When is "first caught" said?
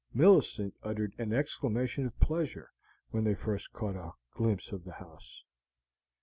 3.35-3.95